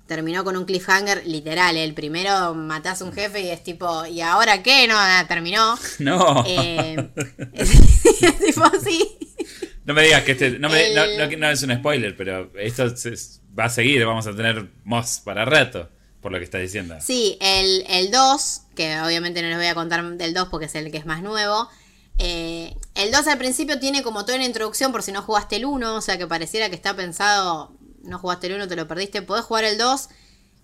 [0.09, 1.77] terminó con un cliffhanger literal.
[1.77, 1.85] ¿eh?
[1.85, 4.88] El primero matás a un jefe y es tipo, ¿y ahora qué?
[4.88, 4.96] No,
[5.29, 5.79] terminó.
[6.01, 6.44] No.
[6.48, 7.11] Eh,
[7.53, 9.18] es, tipo así.
[9.88, 10.59] No me digas que este.
[10.59, 12.92] No, es un spoiler, pero esto
[13.59, 14.05] va a seguir.
[14.05, 15.88] Vamos a tener Moss para rato,
[16.20, 16.94] por lo que está diciendo.
[17.01, 20.90] Sí, el, 2, que obviamente no les voy a contar del 2 porque es el
[20.90, 21.70] que es más nuevo.
[22.18, 25.64] Eh, el 2 al principio tiene como toda una introducción por si no jugaste el
[25.64, 27.74] 1, o sea que pareciera que está pensado.
[28.03, 29.22] No jugaste el 1, te lo perdiste.
[29.22, 30.11] Podés jugar el 2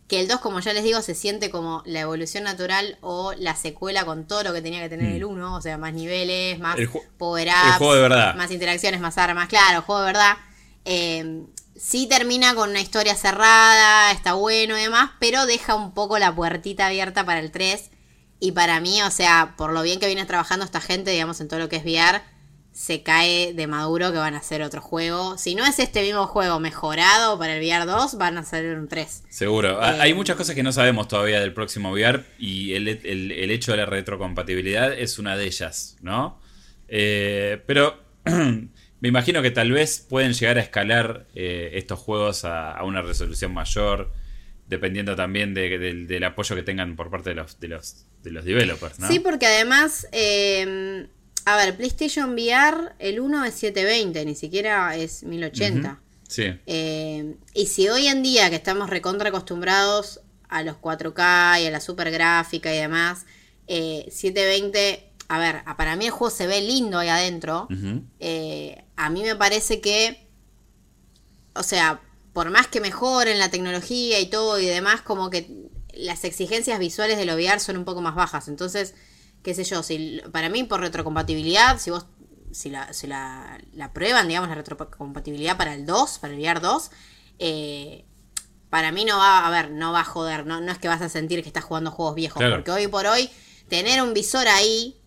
[0.08, 3.56] que el 2, como ya les digo, se siente como la evolución natural o la
[3.56, 5.52] secuela con todo lo que tenía que tener el 1, mm.
[5.52, 6.76] o sea, más niveles, más
[7.16, 10.36] power-ups, más interacciones, más armas, claro, juego de verdad.
[10.84, 11.44] Eh,
[11.76, 16.34] sí termina con una historia cerrada, está bueno y demás, pero deja un poco la
[16.34, 17.90] puertita abierta para el 3.
[18.40, 21.48] Y para mí, o sea, por lo bien que viene trabajando esta gente, digamos, en
[21.48, 22.22] todo lo que es VR,
[22.74, 25.38] se cae de maduro que van a hacer otro juego.
[25.38, 28.88] Si no es este mismo juego mejorado para el VR 2, van a salir un
[28.88, 29.22] 3.
[29.30, 29.78] Seguro.
[29.80, 32.88] Ah, hay muchas cosas que no sabemos todavía del próximo VR y el,
[33.52, 36.40] hecho de la retrocompatibilidad es una de ellas, ¿no?
[36.88, 42.82] Eh, pero me imagino que tal vez pueden llegar a escalar eh, estos juegos a,
[42.82, 44.12] una resolución mayor.
[44.66, 48.30] dependiendo también de- del- del apoyo que tengan por parte de los, de los, de
[48.32, 49.06] los developers, ¿no?
[49.08, 51.06] Sí, porque además, eh,
[51.44, 56.00] a ver, PlayStation VR, el 1 es 720, ni siquiera es 1080.
[56.28, 56.44] Sí.
[56.66, 61.70] Eh, y si hoy en día que estamos recontra acostumbrados a los 4K y a
[61.70, 63.26] la super gráfica y demás,
[63.66, 67.68] eh, 720, a ver, para mí el juego se ve lindo ahí adentro.
[68.20, 70.26] Eh, a mí me parece que,
[71.54, 72.00] o sea,
[72.32, 77.18] por más que mejoren la tecnología y todo y demás, como que las exigencias visuales
[77.18, 78.48] del VR son un poco más bajas.
[78.48, 78.94] Entonces,
[79.44, 82.06] qué sé yo, si para mí por retrocompatibilidad, si vos
[82.50, 86.60] si la, si la, la prueban, digamos, la retrocompatibilidad para el 2, para el VR
[86.60, 86.90] 2,
[87.40, 88.04] eh,
[88.70, 91.02] para mí no va, a ver, no va a joder, no, no es que vas
[91.02, 92.56] a sentir que estás jugando juegos viejos, Claro.
[92.56, 93.28] porque hoy por hoy
[93.68, 95.00] tener un visor ahí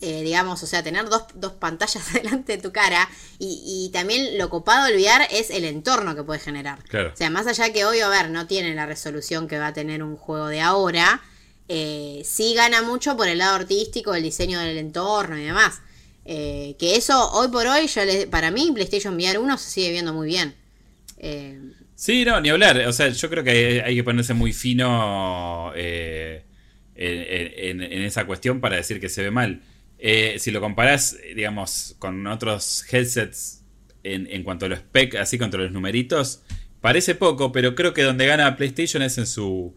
[0.00, 4.36] eh, digamos, o sea, tener dos, dos pantallas delante de tu cara y, y también
[4.38, 6.82] lo copado del VR es el entorno que puede generar.
[6.84, 7.10] Claro.
[7.14, 9.72] O sea, más allá que hoy, a ver, no tiene la resolución que va a
[9.72, 11.22] tener un juego de ahora,
[11.68, 15.80] eh, sí gana mucho por el lado artístico, el diseño del entorno y demás.
[16.26, 17.86] Eh, que eso, hoy por hoy,
[18.30, 20.54] para mí, PlayStation VR 1 se sigue viendo muy bien.
[21.18, 21.60] Eh,
[21.96, 22.78] Sí, no, ni hablar.
[22.88, 26.44] O sea, yo creo que hay, que ponerse muy fino eh,
[26.96, 29.62] en, esa cuestión para decir que se ve mal.
[30.38, 33.62] Si lo comparás, digamos, con otros headsets
[34.02, 36.42] en, cuanto a los spec, así contra los numeritos,
[36.80, 39.76] parece poco, pero creo que donde gana PlayStation es en su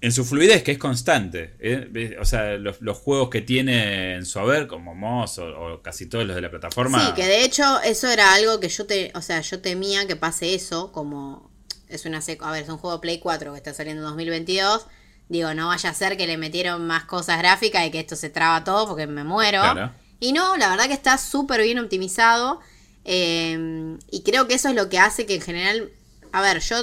[0.00, 1.54] en su fluidez, que es constante.
[1.60, 2.16] ¿eh?
[2.20, 6.06] O sea, los, los juegos que tiene en su haber, como Moss o, o casi
[6.06, 7.06] todos los de la plataforma.
[7.06, 10.16] Sí, que de hecho eso era algo que yo te, o sea, yo temía que
[10.16, 11.50] pase eso, como
[11.88, 14.86] es una a ver, es un juego Play 4 que está saliendo en 2022.
[15.28, 18.30] Digo, no vaya a ser que le metieron más cosas gráficas y que esto se
[18.30, 19.60] traba todo porque me muero.
[19.60, 19.92] Claro.
[20.18, 22.60] Y no, la verdad que está súper bien optimizado.
[23.04, 25.90] eh, y creo que eso es lo que hace que en general.
[26.32, 26.76] A ver, yo.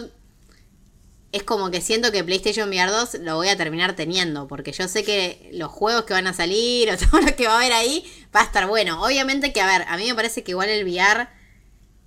[1.32, 4.48] Es como que siento que PlayStation VR 2 lo voy a terminar teniendo.
[4.48, 7.54] Porque yo sé que los juegos que van a salir o todo lo que va
[7.54, 8.04] a haber ahí
[8.36, 9.04] va a estar bueno.
[9.04, 11.28] Obviamente que, a ver, a mí me parece que igual el VR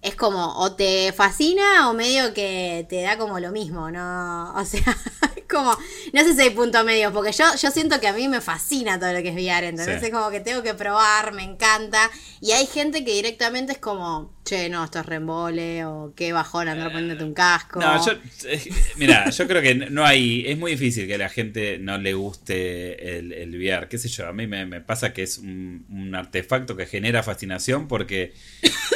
[0.03, 4.55] es como o te fascina o medio que te da como lo mismo, ¿no?
[4.61, 4.97] O sea,
[5.51, 5.77] como,
[6.13, 8.99] no sé si hay punto medio, porque yo, yo siento que a mí me fascina
[8.99, 10.07] todo lo que es VR, entonces Sí.
[10.07, 12.11] es como que tengo que probar, me encanta.
[12.41, 16.69] Y hay gente que directamente es como, che, no, esto es reembole, o qué bajón
[16.69, 17.81] andar poniéndote un casco.
[17.81, 18.13] No, yo,
[18.49, 21.99] eh, mira, yo creo que no hay, es muy difícil que a la gente no
[21.99, 25.39] le guste el, el VR, qué sé yo, a mí me, me pasa que es
[25.39, 28.33] un, un artefacto que genera fascinación porque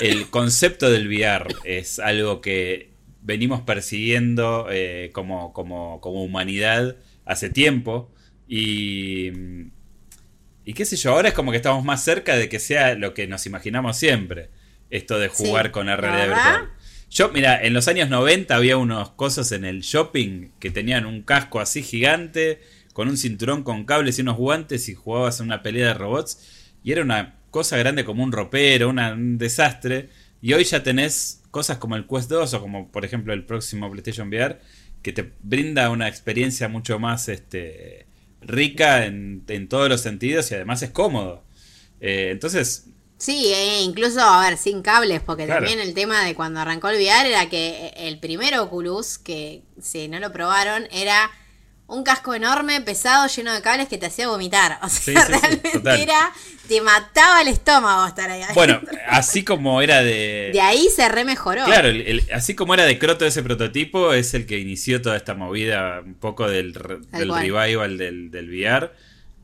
[0.00, 2.93] el concepto del VR es algo que
[3.24, 8.12] venimos persiguiendo eh, como, como, como humanidad hace tiempo
[8.46, 9.30] y,
[10.64, 13.12] y qué sé yo, ahora es como que estamos más cerca de que sea lo
[13.14, 14.50] que nos imaginamos siempre,
[14.90, 16.70] esto de jugar Sí, con la realidad virtual.
[17.10, 21.22] Yo, mira, en los años 90 había unos cosas en el shopping que tenían un
[21.22, 22.60] casco así gigante,
[22.92, 26.72] con un cinturón con cables y unos guantes y jugabas en una pelea de robots.
[26.82, 30.08] Y era una cosa grande como un ropero, una- un desastre.
[30.42, 33.88] Y hoy ya tenés cosas como el Quest 2 o como por ejemplo el próximo
[33.88, 34.58] PlayStation VR
[35.02, 38.06] que te brinda una experiencia mucho más este,
[38.40, 41.44] rica en, en todos los sentidos y además es cómodo.
[42.00, 42.86] Eh, entonces,
[43.16, 45.64] Sí, e incluso, a ver, sin cables, porque Claro.
[45.64, 50.08] también el tema de cuando arrancó el VR era que el primer Oculus, que si
[50.08, 51.30] no lo probaron, era
[51.86, 54.78] un casco enorme, pesado, lleno de cables que te hacía vomitar.
[54.82, 56.32] O sea, Sí, sí, sí, realmente era,
[56.66, 58.42] te mataba el estómago estar ahí.
[58.54, 60.50] bueno, así como era de...
[60.52, 61.64] de ahí se remejoró.
[61.66, 65.16] Claro, el- el- así como era de croto ese prototipo, es el que inició toda
[65.16, 68.90] esta movida un poco del, revival del, del VR,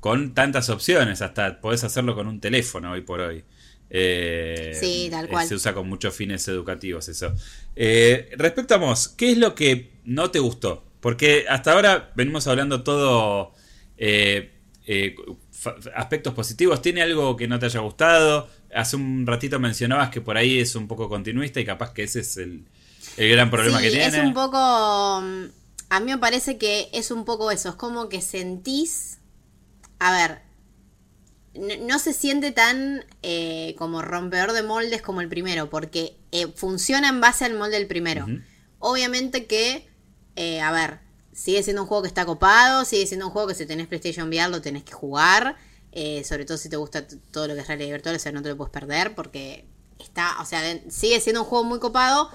[0.00, 3.44] con tantas opciones, hasta podés hacerlo con un teléfono hoy por hoy.
[3.90, 5.46] Eh, Sí, tal cual.
[5.46, 7.34] Se usa con muchos fines educativos eso.
[7.76, 10.84] Eh, respecto a Moss, ¿qué es lo que no te gustó?
[11.00, 13.52] Porque hasta ahora venimos hablando todo
[13.96, 14.52] eh,
[14.86, 15.14] eh,
[15.94, 16.82] aspectos positivos.
[16.82, 18.48] ¿Tiene algo que no te haya gustado?
[18.74, 22.20] Hace un ratito mencionabas que por ahí es un poco continuista y capaz que ese
[22.20, 22.66] es el,
[23.16, 24.06] el gran problema Sí, que tiene.
[24.18, 24.58] Es un poco.
[25.22, 25.44] mm,
[25.90, 27.70] A mí me parece que es un poco eso.
[27.70, 29.18] Es como que sentís.
[29.98, 30.42] A ver.
[31.54, 36.46] No, no se siente tan eh, como rompedor de moldes como el primero, porque eh,
[36.54, 38.26] funciona en base al molde del primero.
[38.78, 39.89] Obviamente que,
[40.42, 41.00] eh, a ver,
[41.32, 44.28] sigue siendo un juego que está copado, sigue siendo un juego que si tenés PlayStation
[44.28, 45.56] VR lo tenés que jugar,
[45.92, 48.42] eh, sobre todo si te gusta todo lo que es realidad virtual, o sea, no
[48.42, 49.66] te lo puedes perder porque
[49.98, 52.30] está, o sea, sigue siendo un juego muy copado,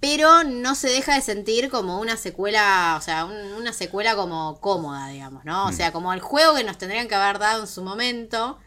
[0.00, 4.58] pero no se deja de sentir como una secuela, o sea, un- una secuela como
[4.60, 5.66] cómoda, digamos, ¿no?
[5.66, 8.58] O sea, como el juego que nos tendrían que haber dado en su momento,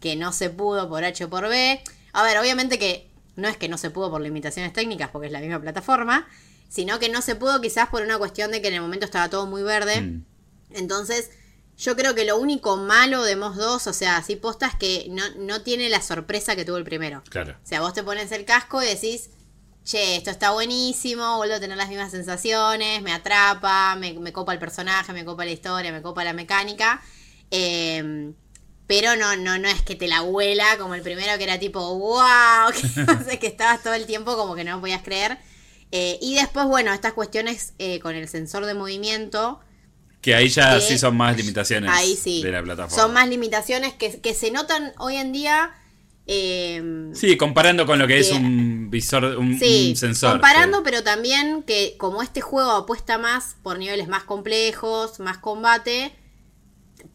[0.00, 1.80] que no se pudo por H o por B.
[2.12, 5.32] A ver, obviamente que no es que no se pudo por limitaciones técnicas, porque es
[5.32, 6.28] la misma plataforma,
[6.68, 9.28] sino que no se pudo quizás por una cuestión de que en el momento estaba
[9.28, 10.00] todo muy verde.
[10.00, 10.24] Mm.
[10.70, 11.30] Entonces,
[11.76, 15.06] yo creo que lo único malo de Moss 2, o sea, así posta, es que
[15.10, 17.22] no, no tiene la sorpresa que tuvo el primero.
[17.28, 17.52] Claro.
[17.52, 19.30] O sea, vos te pones el casco y decís,
[19.84, 24.52] che, esto está buenísimo, vuelvo a tener las mismas sensaciones, me atrapa, me, me copa
[24.52, 27.02] el personaje, me copa la historia, me copa la mecánica.
[27.50, 28.32] Eh,
[28.86, 31.80] pero no, no, no es que te la huela como el primero que era tipo,
[31.98, 35.38] wow, que, no sé, que estabas todo el tiempo como que no podías creer.
[35.92, 39.60] Eh, y después, bueno, estas cuestiones eh, con el sensor de movimiento,
[40.20, 42.96] Que ahí ya Que- sí son más limitaciones ahí sí, de la plataforma.
[43.02, 45.72] son más limitaciones que, que se notan hoy en día.
[46.26, 50.32] eh, Sí, comparando con lo que es un visor, un, Sí, un sensor.
[50.32, 56.12] comparando, pero también que como este juego apuesta más por niveles más complejos, más combate,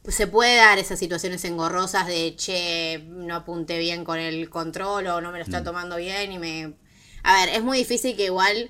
[0.09, 5.21] se puede dar esas situaciones engorrosas de, che, no apunté bien con el control o
[5.21, 5.47] no me lo Mm.
[5.49, 6.73] está tomando bien y me...
[7.23, 8.69] A ver, es muy difícil que igual...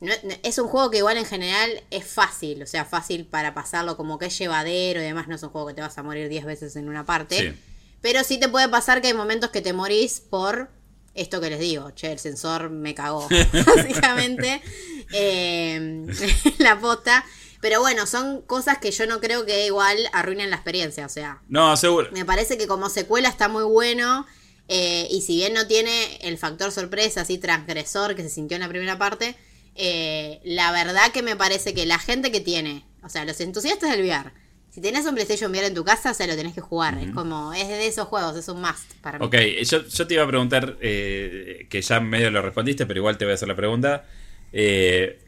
[0.00, 3.52] no- no- es un juego que igual en general es fácil, o sea, fácil para
[3.54, 6.02] pasarlo como que es llevadero y demás, no es un juego que te vas a
[6.02, 7.36] morir 10 veces en una parte.
[7.52, 7.60] Sí.
[8.00, 10.70] Pero sí te puede pasar que hay momentos que te morís por
[11.14, 11.90] esto que les digo.
[11.90, 13.28] Che, el sensor me cagó.
[13.76, 14.62] Básicamente.
[15.12, 16.06] eh,
[16.58, 17.24] la posta.
[17.60, 21.04] Pero bueno, son cosas que yo no creo que igual arruinen la experiencia.
[21.06, 22.08] O sea, No, seguro.
[22.12, 24.26] me parece que como secuela está muy bueno.
[24.68, 28.62] eh, y si bien no tiene el factor sorpresa, así transgresor que se sintió en
[28.62, 29.34] la primera parte,
[29.74, 33.90] eh, la verdad que me parece que la gente que tiene, o sea, los entusiastas
[33.90, 34.30] del VR,
[34.70, 36.96] si tenés un PlayStation VR en tu casa, o sea, lo tenés que jugar.
[36.98, 39.26] Es como, es de esos juegos, es un must para mí.
[39.26, 43.18] Ok, yo, yo te iba a preguntar, eh, que ya medio lo respondiste, pero igual
[43.18, 44.04] te voy a hacer la pregunta.
[44.52, 45.18] Eh,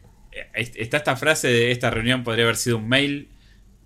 [0.54, 3.28] está esta frase de esta reunión podría haber sido un mail,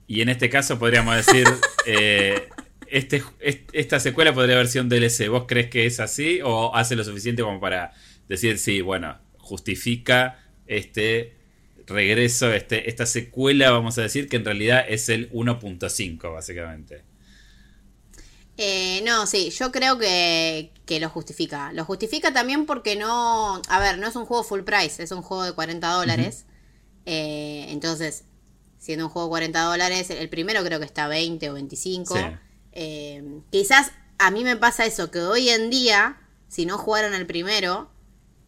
[0.06, 1.46] y en este caso podríamos decir,
[1.86, 2.48] eh,
[2.88, 5.28] este, est- esta secuela podría haber sido un DLC.
[5.28, 7.92] ¿Vos crees que es así o hace lo suficiente como para
[8.28, 11.34] decir, sí, bueno, justifica este
[11.86, 17.02] regreso, este, esta secuela, vamos a decir, que en realidad es el 1.5, básicamente?
[18.58, 21.72] Eh, no, sí, yo creo que, que lo justifica.
[21.72, 23.60] Lo justifica también porque no.
[23.68, 26.44] A ver, no es un juego full price, es un juego de 40 dólares.
[27.04, 28.24] Eh, entonces,
[28.78, 32.14] siendo un juego de 40 dólares, el primero creo que está 20 o 25.
[32.16, 32.22] Sí.
[32.72, 37.26] Eh, quizás a mí me pasa eso, que hoy en día, si no jugaron el
[37.26, 37.90] primero,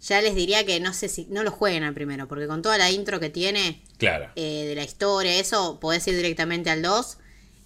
[0.00, 1.26] ya les diría que no sé si.
[1.30, 4.30] No lo jueguen al primero, porque con toda la intro que tiene Claro.
[4.36, 7.18] eh, de la historia, eso, podés ir directamente al 2.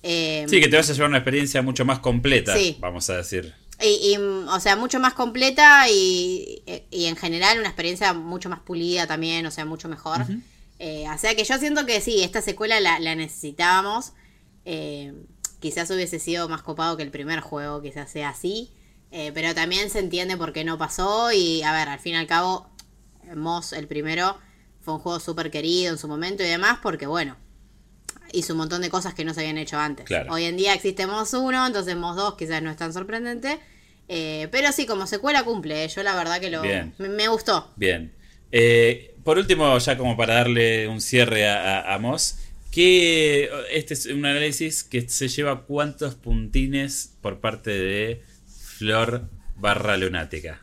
[0.02, 2.76] Eh, Sí, que te vas a llevar una experiencia mucho más completa, Sí.
[2.80, 3.54] vamos a decir.
[3.80, 8.60] Y, y, o sea, mucho más completa y, y en general una experiencia mucho más
[8.60, 10.24] pulida también, o sea, mucho mejor.
[10.78, 14.12] Eh, o sea que yo siento que sí, esta secuela la, la necesitábamos.
[14.64, 15.12] Eh,
[15.60, 18.70] quizás hubiese sido más copado que el primer juego, quizás sea así.
[19.10, 21.32] Eh, pero también se entiende por qué no pasó.
[21.32, 22.68] Y a ver, al fin y al cabo,
[23.34, 24.36] Moss, el primero,
[24.80, 27.36] fue un juego súper querido en su momento y demás, porque bueno,
[28.32, 30.06] hizo un montón de cosas que no se habían hecho antes.
[30.06, 30.32] Claro.
[30.32, 33.58] Hoy en día existe Moss 1, entonces Moss 2 quizás no es tan sorprendente.
[34.08, 35.86] Eh, pero sí, como secuela cumple.
[35.88, 36.94] Yo la verdad que lo Bien.
[36.98, 37.70] me, me gustó.
[37.76, 38.12] Bien.
[38.50, 42.38] Eh, por último, ya como para darle un cierre a, a, a Moss,
[42.70, 49.96] que este es un análisis que se lleva cuántos puntines por parte de Flor barra
[49.96, 50.60] lunática.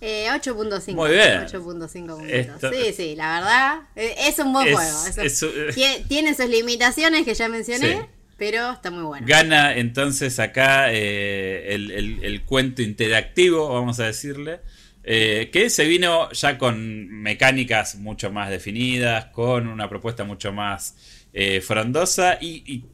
[0.00, 0.94] Eh, 8.5.
[0.94, 1.40] Muy bien.
[1.46, 2.28] 8.5 puntos.
[2.30, 3.78] Esto- Sí, sí, la verdad.
[3.96, 5.06] eh, Es un buen Es- juego.
[5.06, 7.98] es un- es un- tie- tiene sus limitaciones que ya mencioné, Sí.
[8.36, 9.26] pero está muy bueno.
[9.26, 14.60] Gana entonces acá eh, el, el- el cuento interactivo, vamos a decirle,
[15.02, 20.94] eh, que se vino ya con mecánicas mucho más definidas, con una propuesta mucho más
[21.32, 22.84] eh, frondosa y, y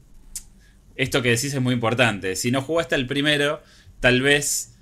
[0.97, 2.35] esto que decís es muy importante.
[2.37, 3.63] Si no jugaste el primero,
[4.01, 4.75] tal vez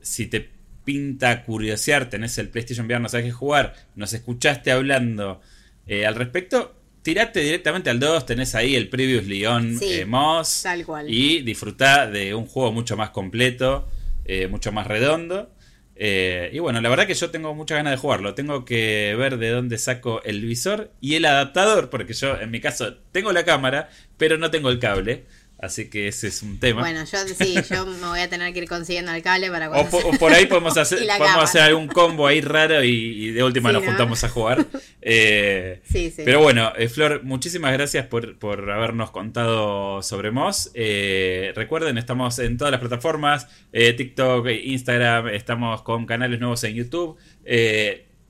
[0.00, 0.50] si te
[0.88, 5.42] pinta curiosear, tenés el PlayStation VR, no sabes qué jugar, nos escuchaste hablando
[5.86, 10.62] eh, al respecto, tirate directamente al 2, tenés ahí el Previously On Sí, eh, Moss
[10.62, 11.04] tal cual.
[11.10, 13.86] y disfrutá de un juego mucho más completo,
[14.24, 15.50] eh, mucho más redondo.
[15.94, 18.32] Eh, y bueno, la verdad que yo tengo muchas ganas de jugarlo.
[18.32, 22.62] Tengo que ver de dónde saco el visor y el adaptador, porque yo en mi
[22.62, 25.26] caso tengo la cámara, pero no tengo el cable.
[25.60, 26.82] Así que ese es un tema.
[26.82, 29.72] Bueno, yo sí, yo me voy a tener que ir consiguiendo el cable para O,
[29.72, 33.30] cuando po- o por ahí podemos hacer, podemos hacer algún combo ahí raro y, y
[33.32, 33.88] de última Sí, nos ¿no?
[33.90, 34.66] juntamos a jugar.
[35.10, 36.22] Eh, Sí, sí.
[36.24, 40.70] Pero bueno, eh, Flor, muchísimas gracias por, por habernos contado sobre Moss.
[40.74, 47.16] Eh, recuerden, estamos en todas las plataformas, TikTok, Instagram, estamos con canales nuevos en YouTube.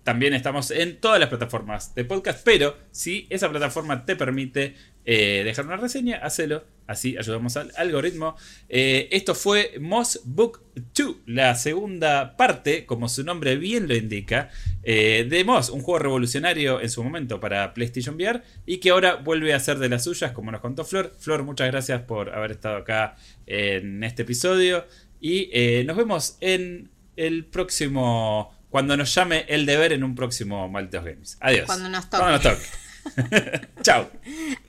[0.05, 4.75] también estamos en todas las plataformas de podcast, pero si esa plataforma te permite
[5.05, 6.65] dejar una reseña, hacelo.
[6.89, 8.35] Así ayudamos al algoritmo.
[8.69, 10.63] Eh, esto fue Moss Book
[10.95, 14.49] 2, la segunda parte, como su nombre bien lo indica,
[14.83, 19.17] eh, de Moss, un juego revolucionario en su momento para PlayStation VR y que ahora
[19.17, 21.15] vuelve a ser de las suyas, como nos contó Flor.
[21.19, 23.17] Flor, muchas gracias por haber estado acá
[23.47, 24.87] en este episodio
[25.21, 30.69] y eh, nos vemos en el próximo, cuando nos llame el deber en un próximo
[30.69, 31.37] Malditos Games.
[31.41, 31.67] Adiós.
[31.67, 32.23] Cuando nos toque.
[32.23, 33.69] Cuando nos toque.
[33.83, 34.11] Chao.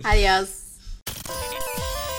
[0.03, 0.49] Adiós.